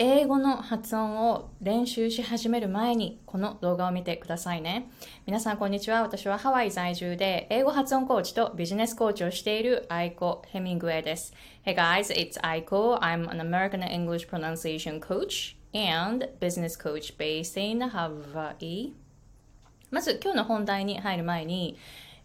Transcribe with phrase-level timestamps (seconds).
[0.00, 4.88] 英語の発音を練習し始める前にこの動画を見てくださいね。
[5.26, 6.02] 皆さんこんにちは。
[6.02, 11.34] 私はハワイ在住で英語発音コーチとビジネスコーチをしているアイコ・ヘミングウェイです。
[11.66, 13.00] Hey guys, it's Aiko.
[13.00, 18.92] I'm an American English pronunciation coach and business coach based in Hawaii.
[19.90, 21.76] まず今日の本題に入る前に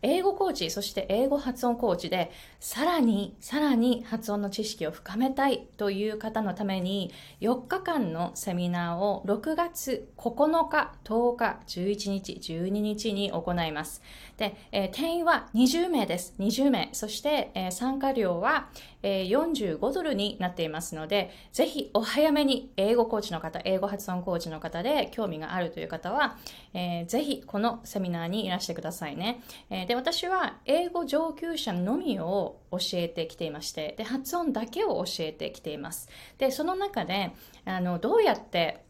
[0.04, 2.30] 英語コーチ、そして英語発音コーチで、
[2.60, 14.02] さらに、さらに発音の知識を深めたいという方のために、4日間のセミナーを6月9日、10日、11日、12日に行います。
[14.38, 16.36] で、えー、定員は20名です。
[16.38, 16.90] 20名。
[16.92, 18.68] そして、えー、参加料は、
[19.04, 26.38] え、45ドルになっていますので、ぜひお早めに英語コーチの方、英語発音コーチの方で興味があるという方は、
[26.74, 29.44] えー、ぜひこのセミナーにいらしてくださいね。
[29.70, 36.10] えー、で、私は英語上級者のみを教えてきていまして、で、発音だけを教えてきています。
[36.38, 37.34] で、その中で、
[37.66, 38.86] あの、どうやって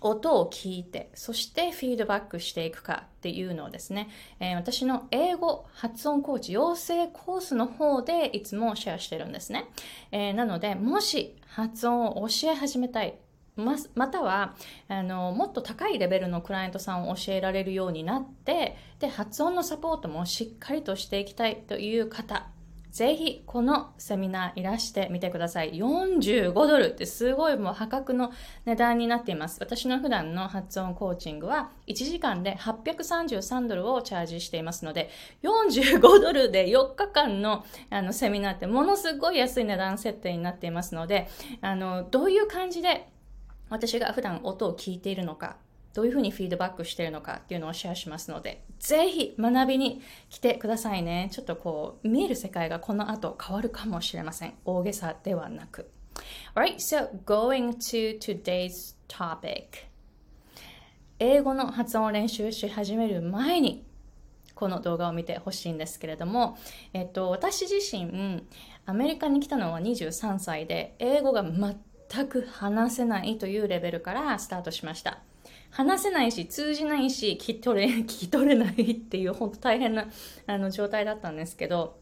[0.00, 4.08] 音を聞いて、そしてフィードバックしていくかっていうのをですね、
[4.40, 9.68] えー、私の英語発音コーチ養成コースの方でいつもシェアしてるんですね。
[10.10, 13.18] えー、なので、もし発音を教え始めたい、
[13.56, 14.54] ままたは
[14.88, 22.48] あのもっと高いレベルのクライアントさんを教えられるようになってで発音のサポートもしっかりとしていきたいという方
[22.90, 25.74] ぜひこのセミナーいらしてみてください。
[25.74, 28.32] 45ドルってすごいもう破格の
[28.64, 29.58] 値段になっています。
[29.60, 35.08] 私の普段の発音コーチングは1時間で833ドルをチャージしていますので、
[35.42, 41.28] 45ドルで4日間のあのセミナーってものすごい安い値段設定になっていますので、
[41.60, 43.08] あの、どういう感じで
[43.68, 45.56] 私が普段音を聞いているのか、
[45.94, 51.28] どういうふうにフィードバックしているのかっていうのをシェアしますので、ぜひ学びに来てくださいね。
[51.32, 54.54] ちょっとこう、見える世界がこの後変わるかもしれません。
[54.64, 55.90] 大げさではなく。
[56.54, 59.90] Alright, so going to today's topic.
[61.18, 63.84] 英語の発音を練習し始める前に、
[64.54, 66.56] この動画を見てほしいんですけれども、
[66.94, 68.44] えっと、私自身、
[68.86, 75.18] アメリカに来たのは23歳で、英語が全く話せないというレベルからスタートしました。
[75.70, 80.06] 話せないし、通じないし、聞き取れ、 聞き取れないっていう、本当大変な、
[80.46, 81.98] あの、状態だったんですけど、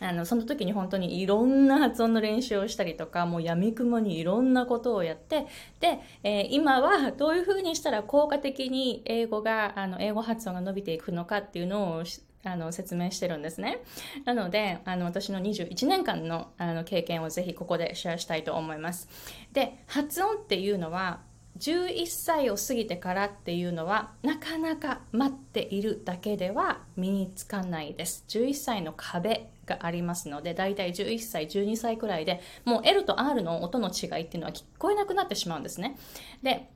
[0.00, 5.46] あの、その時に本当にいろんな発音の練習をしたりとか、もう闇雲にいろんなことをやって、
[5.78, 12.04] で、えー、今はどういうふうにしたら効果的に英語が、あの、英語発音が伸びていくのかっていうのを
[12.44, 13.82] あの説明してるんですね。
[14.24, 19.08] なので、あの私の21年間のあの経験をぜひここでシェアしたいと思います。
[19.52, 21.20] で、発音っていうのは
[21.58, 28.24] 11歳を過ぎてからっていうのはなかなか待っているだけでは身につかないです。
[28.28, 35.96] 11歳の壁がありますので、だいたい11歳、12歳くらいでもう L と R の音の違いっていうのは聞こえなくなってしまうんですね。
[36.42, 36.68] で、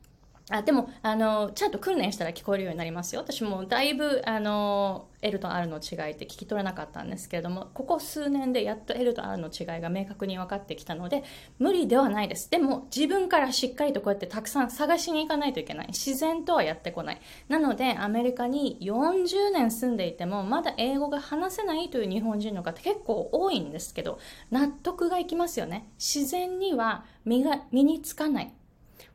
[0.50, 3.20] あでもあのちゃんと訓練したら聞こえるようになりますよ。
[3.20, 11.22] 私もだいぶあの L と R の違いって聞き取れなかったんですけれどもここ数年でやっと L と R の違いが明確に分かってきたので
[11.58, 12.50] 無理ではないです。
[12.50, 15.88] でも自分からしっかりとこうやってたくさん探しに行かないといけない。
[15.88, 17.20] 自然とはやってこない。
[17.48, 24.18] なのでアメリカに40年住んでいてもまだ英語が話せないという日本人の方結構多いんですけど
[24.50, 25.90] 納得がいきますよね。
[25.98, 28.52] 自然には身が身につかない。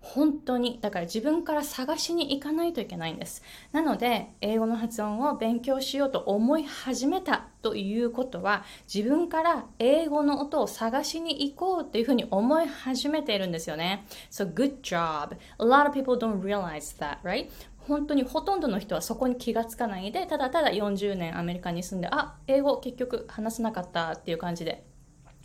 [0.03, 3.41] 本当にだから自分から探しに行かないといけないんです。
[3.71, 14.05] なので英語の発音を勉強しようと思い始めたということは自分から英語の音を探しに行こうというふうに思い始めているんですよね。
[14.29, 15.37] So good job.
[15.57, 17.49] A lot of people don't realize that right?
[17.87, 24.85] 本当にほとんどの人はそこに気がつかないでただただ40年アメリカに住んであ英語結局話せなかったっていう感じで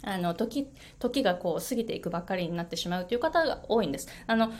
[0.02, 4.08] あの時時がこう過ぎていくばっかりになってしまうという方が多いんです。
[4.26, 4.52] あの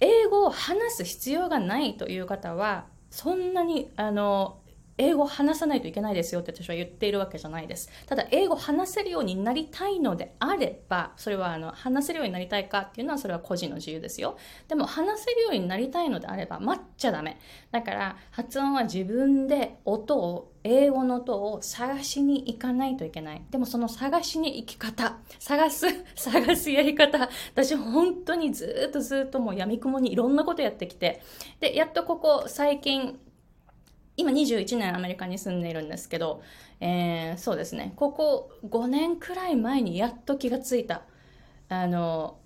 [0.00, 4.60] 英語を話す必要がないという方はそんなにあの
[4.98, 7.88] 英語を話さないといけないですよって私は言っているわけじゃないです。
[8.06, 14.36] ただ、英語を話せるようになりたいのであれば、それはあの話せるようになりたいかっていうのはそれは個人の自由ですよ。
[14.66, 17.38] でも、話せるようになりたいのであれば、待っちゃダメ。
[17.70, 23.42] だから、発音は自分で音を、英語の音を探しに行かないといけない。
[23.50, 25.86] でも、その探しに行き方、探す、
[26.16, 31.22] 探すやり方、私本当にずっとずっともう闇雲にいろんなことやってきて、
[31.60, 33.18] で、やっとここ最近、
[34.18, 36.42] 今21年アメリカに住んでいるんですけど、
[36.80, 41.02] えー、そうですね、ここ5年くらい前にやっと気がついた。
[41.68, 42.36] あの、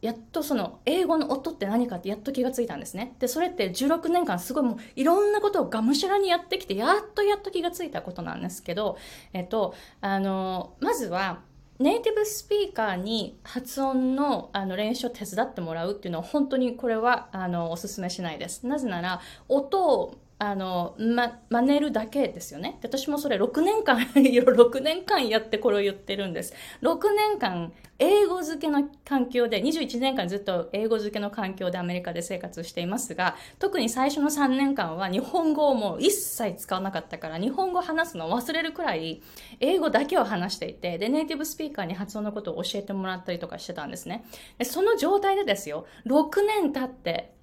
[0.00, 3.14] やっとその英語の音って何かってやっと気がついたんですね。
[3.18, 8.96] で、それって16年間すごいもういろんなことをがむしゃらにやってきて、やっとやっと気がついたことなんですけど、
[9.34, 11.42] えっと、あの、まずは
[11.78, 18.66] ネイティブスピーカーに発音のあの練習を手伝ってもらうっていうのは本当にこれはあのおすすめしないです。
[18.66, 22.78] なぜなら音をあの、ま、真似るだけですよね。
[22.82, 26.54] 私もそれ6年間、 6年間やってこれを言ってるんです。
[26.80, 39.20] 6年間、英語漬けの環境で、21年間ずっと英語漬けの環境でアメリカで生活していますが、特に最初の3年間は日本語をもう一切使わなかったから、日本語を話すのを忘れるくらい、
[39.58, 44.24] 英語だけを話していて、で、ネイティブスピーカーに発音のことを教えてもらったりとかしてたんですね。
[44.58, 47.37] でその状態でですよ、6年経って、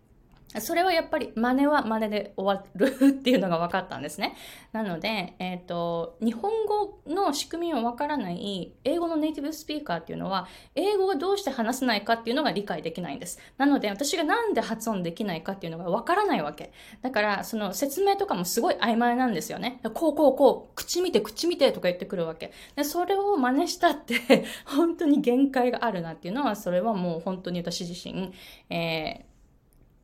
[0.61, 4.35] それはやっぱり真似は真似で終わるっていうのが分かったんですね。
[4.71, 13.39] なので、えっ、ー、と、日本語の仕組みを分からない英語のネイティブスピーカーっていうのは、英語がどうして話せないかっていうのが理解できないんです。
[13.57, 16.71] なので、私がなんで発音できないかっていうのが分からないわけ。
[17.01, 19.79] だから、その説明とかもすごい曖昧なんですよね。
[19.93, 22.51] こうこうこう、口見て口見てとか言ってくるわけ。
[22.75, 28.33] で、それを真似したって 本当に限界があるなっていうのは、それはもう本当に私自身、
[28.69, 29.34] えー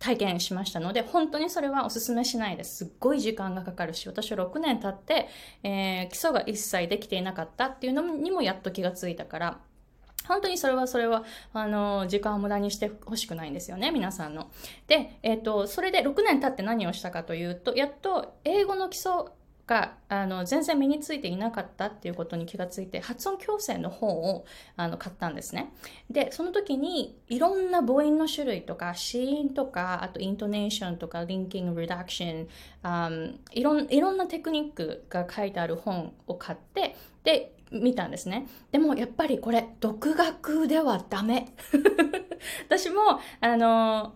[0.01, 2.77] 体験しましたので、本当にそれはお勧めしないです。
[2.77, 5.29] すっごい時間がかかるし、私は6年経って、
[5.61, 9.59] えー、基礎が一切できていなかったっていうのにもやっと気がついたから、
[10.27, 14.49] 本当にそれはそれは、あの、時間を無駄にしてほしくないんですよね、皆さんの。
[14.87, 19.11] で、えっ、ー、と、それで6年経って何をしたかというと、やっと英語の基礎
[19.71, 24.43] があの全然身についていなかったっていうことに気がついて発音矯正の本を
[24.75, 25.71] あの買ったんですね
[26.09, 32.47] でその時にいろんな母音の種類とか子音とかあとイントネーションとかリンキングリダクショ
[32.83, 38.47] ンいろんいろんなテクニックが書いてある本を買ってで見たんですね。
[38.71, 41.53] でもやっぱりこれ、独学ではダメ。
[42.67, 44.15] 私も、あの、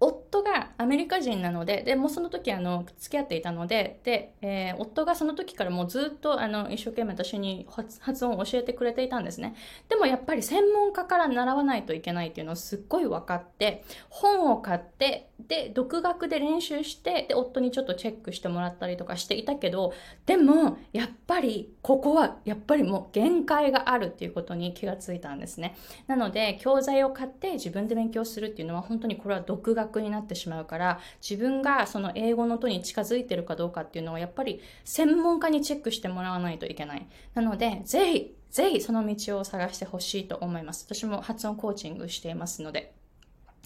[0.00, 7.66] 夫がアメリカ人なので、で、もその時あの、付き合っていたので、で、えー、夫がその時からもうずっとあの、一生懸命私に
[8.00, 9.54] 発音を教えてくれていたんですね。
[9.88, 19.92] でもやっぱり専門家から習わないといけないっていうのをすっごい分かって、本を買って、で、独学で練習して、で、夫にちょっとチェックしてもらったりとかしていたけど、
[20.26, 25.76] でも、やっぱり、ここは、やっぱりもう限界があるっていうことに気がついたんですね。
[26.06, 37.06] なので、教材を買って自分で勉強するっていうのは、本当にこれは独学になってしまうから自分がその英語の音に近づいてるかどうかっていうのはやっぱり専門家にチェックしてもらわないといけない。
[37.34, 40.84] なのでぜひぜひその道を探してほしいと思います。
[40.88, 42.94] 私も発音コーチングしていますので。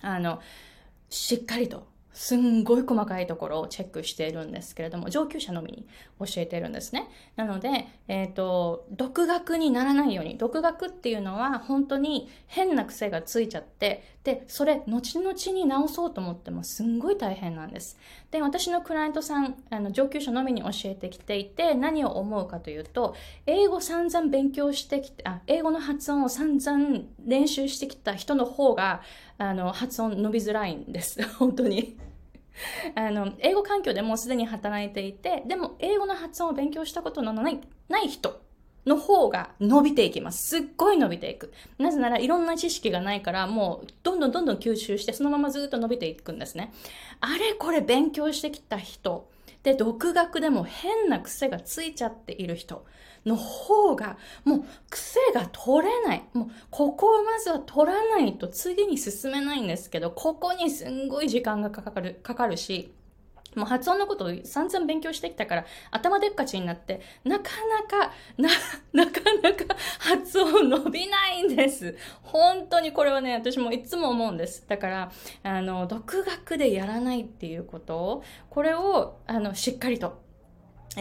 [0.03, 0.41] あの
[1.15, 5.87] しっかりとすんごい細かいところをチェックしているんですけれども、上級者のみに
[6.21, 7.09] 教えているんですね。
[7.35, 17.99] なので、えっ、ー、と、独学にならないように、独学っていうのは本当に変な癖がついちゃって、で、それ、後々に直そうと思ってもすんごい大変なんです。
[18.31, 23.17] で、私のクライアントさん、あの上級者のみに教えてきていて、何を思うかというと、
[23.47, 29.03] 英語散々勉強してきて、あ、英語の発音を散々練習してきた人の方が、
[29.39, 31.23] あの、発音伸びづらいんです。
[31.37, 31.97] 本当に。
[32.95, 38.41] あの、英語環境でもうすでに働いていて、でも英語の発音を勉強したことのない、ない人
[38.87, 40.47] の方が伸びていきます。
[40.47, 41.53] すっごい伸びていく。
[41.79, 46.73] なぜならいろんな知識がないから、もうどんどんどんどん吸収して、そのままずっと伸びていくんですね。
[47.21, 49.29] あれこれ勉強してきた人、
[49.65, 52.87] で、独学でも変な癖がついちゃっている人
[53.25, 56.25] の方が、もう癖が取れない。
[56.35, 62.94] もう、ここをまずは取らないと次に進めないんですけど、ここにすんごい時間がかかる、かかるし、
[63.55, 67.51] もう発音のことを散々勉強してきたから、頭でっかちになって、なか
[67.89, 68.49] なか、な、
[68.93, 71.96] なかなか発音伸びないんです。
[72.23, 74.67] 本当にこれはね、私もいつも思うんです。
[74.69, 80.24] だから、あの、独学でやらないっていうことを、これを、あの、しっかりと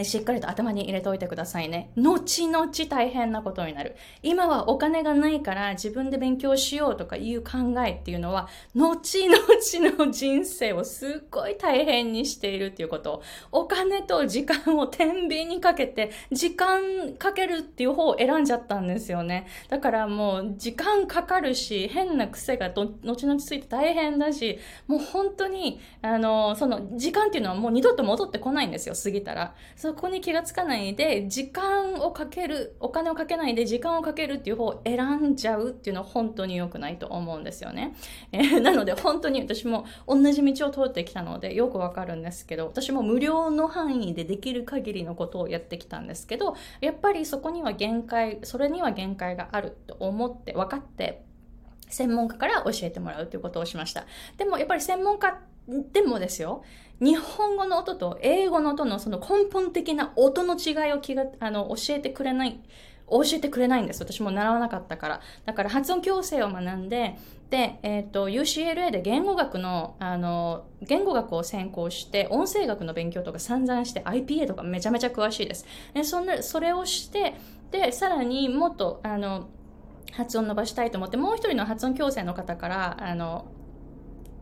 [0.02, 1.90] しっかりと頭に入れておいてくださいね。
[1.96, 3.94] 後々大変なことになる。
[4.22, 13.22] 今はお金がないから自分で勉強しようとかいう考えっていうのは、後々の人生をすっごい大変にしているっていうこと。
[13.52, 19.46] お金と時間を天秤にかけて、時間かけるっていう方を選んじゃったんですよね。
[19.68, 24.58] だからもう時間かかるし、変な癖が後々ついて大変だし、
[24.88, 29.54] もう本当に、あの、その時間っていうのはもう二度と戻ってこないんですよ、過ぎたら。
[29.84, 37.94] そこに気がつかないで、時間をかける、お金をかけないで時間をかけるっていう方を選んじゃうっていうのは本当に良くないと思うんですよね。
[38.32, 51.26] えー、なので本当に私も同じ道を通ってきたのでよくわかるんですけど、私も無料の範囲でできる限りのことをやってきたんですけど、やっぱりそこには限界、それには限界があると思って、分かって、
[51.90, 54.06] 専門家から教えてもらうということをしました。
[54.38, 55.38] でもやっぱり専門家
[55.68, 56.62] でもですよ、
[57.00, 62.60] 日本語の音と英語の音のその根本的な音の違いを気があの教えてくれない
[63.10, 64.02] 教えてくれないんです。
[64.02, 65.20] 私も習わなかったから。
[65.44, 67.18] だから発音矯正を学んで、
[67.50, 75.66] で、えっ、ー、と、UCLA で言語学の、あの、言語学を専攻して、音声学の勉強とか散々して、IPA とかめちゃめちゃ詳しいです。
[75.92, 77.34] で、そんな、それをして、
[77.70, 79.48] で、さらにもっと、あの、
[80.12, 83.46] 発音伸ばしたいと思って、もう一人の発音矯正の方から、あの、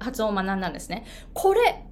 [0.03, 1.05] 発音を学んだんですね。
[1.33, 1.85] これ、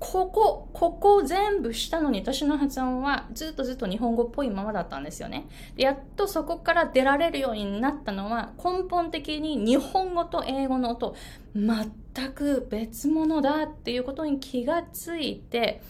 [0.00, 5.46] ここ、ここを全部したのに私の発音はずっとずっと日本語っぽいままだったんですよね。
[5.76, 11.14] でやっとそこから出られるようになったのは根本的に日本語と英語の音
[11.54, 15.80] 全く別物だっていうことに気がついて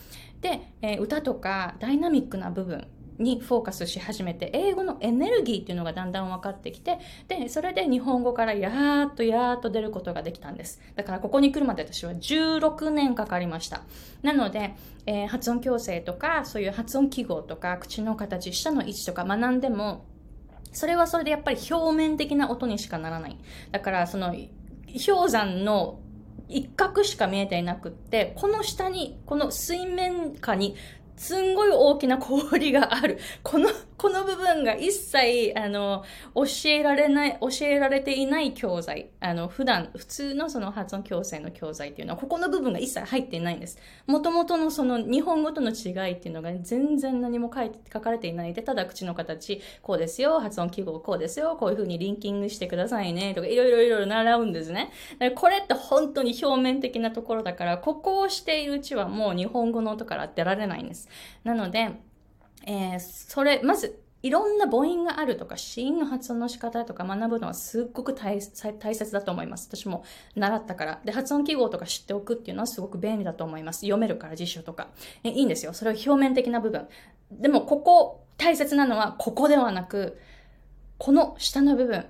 [0.41, 2.87] で、えー、歌とかダイナミックな部分
[3.19, 10.81] にフォーカスし始めて英語のエネルギーっていうのがだんだん分かってきてでそれで日本語からやーっとやーっと出ることができたんです。
[10.97, 13.83] だからここに来るまで私は16年かかりました。
[14.23, 14.75] なので、
[15.07, 20.07] えー、発音矯正とかそういう発音記号とか口の形舌の位置とか学んでも
[20.73, 23.39] それはそれでやっぱり表面的な音にしかならない。
[23.71, 24.35] だからその
[25.07, 26.01] 氷山の
[26.49, 30.77] 一角しか見えていなくって、この下に、この水面下に
[31.17, 33.19] すんごい大きな氷がある。
[33.43, 36.05] この、この部分が一切、あの、
[36.35, 39.11] 教えられない、教えられていない教材。
[39.21, 43.79] あの、普段、普通のその発音矯正の教材っていうのは、ここの部分が一切入っていないんです。
[44.07, 54.91] もともとのその日本語との違いっていうのが全然何も書いて、書かれていないで、ただ口の形、こうですよ、発音記号こうですよ、こういう風にリンキングしてくださいね、とか、いろいろいろいろ習うんですね。
[55.37, 61.04] これって本当に表面的なところだから、ここをしているうちはもう日本語の音から出られないんです。。
[61.45, 62.01] なので、
[62.67, 69.69] えー、それ、まず、いろんな母音があるとか、子音の発音の仕方とか学ぶのはすっごく大切だと思います。
[69.71, 70.03] 私も
[70.35, 71.01] 習ったから。
[71.05, 73.81] で、発音記号とか知っておくっていうのはすごく便利だと思います。
[73.81, 74.89] 読めるから辞書とか。
[75.25, 75.75] えいいんですよ。
[75.75, 76.89] それは表面的な部分。
[77.31, 80.19] でも、ここ、大切なのは、ここではなく、
[80.97, 82.07] この下の部分。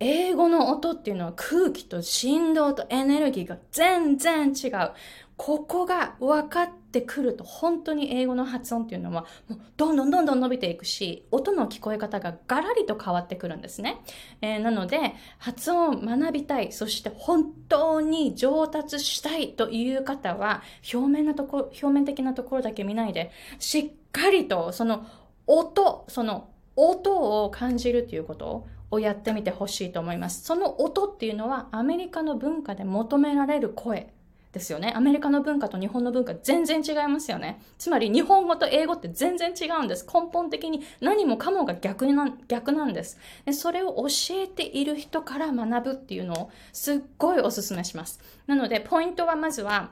[0.00, 4.92] 英語の音っていうのは空気と振動とエネルギーが全然違う。
[5.38, 6.68] ここが分かっ
[7.00, 14.00] てくると本当に英語の発音っていうのはもうどんどんどんどん伸びていくし音の聞こえ方がガラリと変わってくるんですね、
[14.40, 20.62] えー、なので発音を学びたいそして本当に上達したいという方は
[20.92, 25.06] 表面のとこ表面的なところだけ見ないでしっかりとその
[25.46, 30.44] 音その音を感じるということをやってみてほしいと思います。
[30.44, 34.12] その音っていうのはアメリカの文化で求められる声。
[34.52, 34.92] ですよね。
[34.96, 37.60] アメリカの文化と日本の文化全然違いますよね。
[37.76, 40.06] つまり日本語と英語って全然違うんです。
[40.06, 43.18] 根本的に何もかもが逆な逆なんです。
[43.44, 48.20] でそれを教えている人から学ぶっていうのをすっごいおすすめします。
[48.46, 49.90] なのでポイントはまずは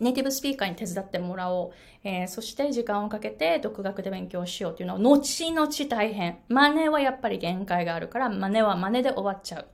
[0.00, 1.72] ネイティブスピーカーに手伝ってもらおう。
[2.02, 6.38] えー、そして時間をかけて独学で勉強しようっていうのは、後々大変。
[6.48, 9.66] 真似はやっぱり限界があるから、真似は真似で終わっちゃう。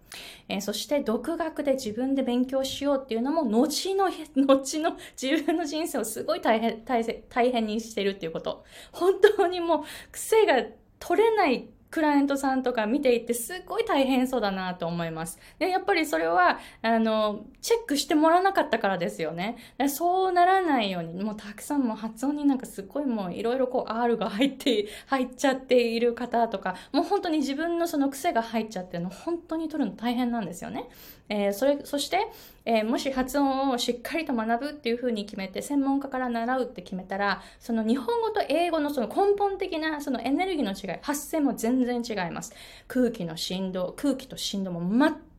[0.49, 4.07] えー、そして独学で自分で勉強しようっていうのも、後の、
[4.47, 8.65] 後の自分の人生をすごい大変、大変、大変にしてるっていうこと。
[8.93, 10.65] 本当にもう癖が
[10.99, 15.39] 取れないクライアントさんとか見ていてすっごい大変そうだなと思います。
[15.59, 19.57] で、やっぱりそれは、あの、チェックしてもらわなかったからですよね。
[19.89, 30.91] そうならないように、もうたくさんも発音になんかすっごいもういろいろこう R が入って、入っちゃっている方とか、もう本当に自分のその癖が入っちゃってるの、本当に取るの大変なんですよね。
[31.29, 32.29] えー、それ、そして、
[32.65, 42.53] えー、もし発音をしっかりと学ぶっていうふうに決めて、専門家から習うって決めたら、その日本語と英語のその根本的なそのエネルギーの違い、発声も全然違います。
[42.87, 44.81] 空気の振動、空気と振動も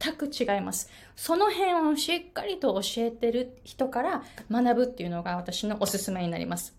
[0.02, 0.90] 全く違います。
[1.16, 6.76] その辺をしっかりと教えてる人から学ぶっていうのが私のおすすめになります。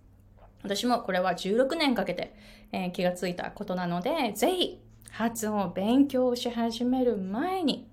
[0.63, 2.35] 私もこれは16年かけて、
[2.73, 7.88] えー、気がついたことなので、ぜひ発音を勉強し始める前に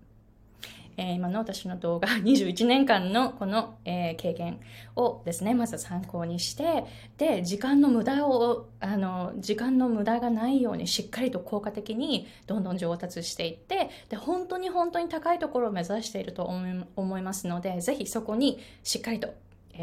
[0.97, 4.59] えー、今の私の動画、 21年間のこの、えー、経験
[4.95, 6.85] をですね、まず参考にして、
[7.17, 16.43] で、時間の無駄を、あの、時間の無駄がないようにしっかりと効果的にどんどん上達していって、で、本当に本当に高いところを目指していると
[16.95, 19.33] 思いますので、ぜひそこにしっかりと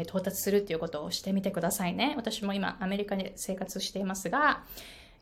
[0.01, 2.13] 到達するっていうことをしてみてくださいね。
[2.17, 4.63] 私も今アメリカに生活していますが、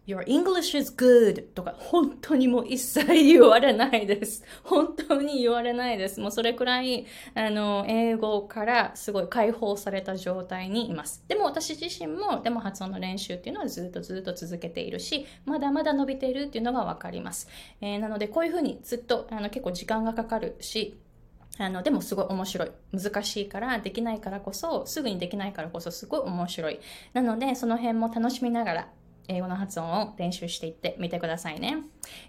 [0.08, 4.44] Your English is good とか本当にもう一切言われないです。
[4.64, 6.20] 本当に言われないです。
[6.20, 7.06] もうそれくらい、
[7.36, 11.24] あの、英語からすごい解放された状態にいます。
[11.28, 17.48] でも私自身も、でも発音の練習っていうのはずっとずっと続けているし、まだまだ伸びているっていうのがわかります。
[17.80, 21.00] えー、なのでこういうふうにずっとあの結構時間がかかるし、
[21.60, 22.72] あの、でもすごい面白い。
[22.92, 26.80] 難しいから、できないからこそ、すぐにできないからこそすごい面白い。
[27.14, 28.88] なので、その辺も楽しみながら、
[29.32, 31.78] 英語の発音を練習していってみてくださいね。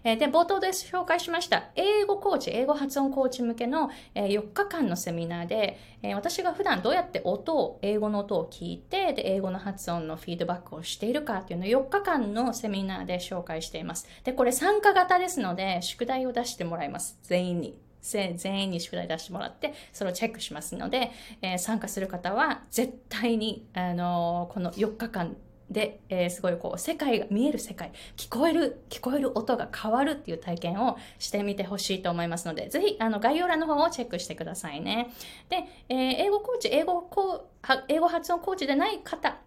[0.04, 14.06] えー、で、冒頭で紹介しました、英語コーチ、英語発音コーチ向けの、え、4日間のセミナーで、え、私が普段どうやって音を、英語の音を聞いて、で、英語の発音のフィードバックをしているかっていうのを4日間のセミナーで紹介しています。
[14.24, 17.18] で、これ参加型ですので、宿題を出してもらいます。
[17.22, 17.76] 全員に。
[18.02, 25.36] 全員に宿題出してもらって、それをチェックしますので、えー、参加する方は絶対に、あのー、この4日間
[25.72, 35.10] で、えー、すごいこう、世界が見える世界、聞こえる、聞こえる音が変わるっていう体験をしてみてほしいと思いますので、ぜひ、あの、概要欄の方をチェックしてくださいね。
[35.48, 39.38] で、えー、英語コーチ、英語こう、英語発音コーチでない方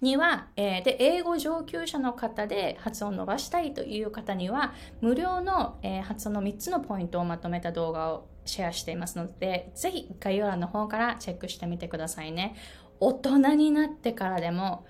[0.00, 12.54] には、えー、で、英語上級者の方で発音を伸ばしたいという方には、無料の、えー、発音の3つのポイントをまとめた動画をシェアしていますので、ぜひ概要欄の方からチェックしてみてくださいね。
[13.00, 14.86] 大人になってからでも、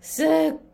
[0.00, 0.28] すっ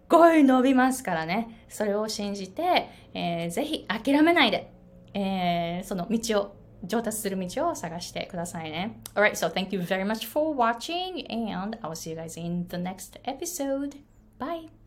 [0.08, 1.64] ごい伸びますからね。
[1.68, 4.72] それを信じて、えー、ぜひ諦めないで、
[5.14, 9.00] えー、その道を、上達する道を探してくださいね。
[9.14, 13.18] Alright, so thank you very much for watching and I'll see you guys in the next
[13.24, 13.96] episode.
[14.38, 14.83] Bye!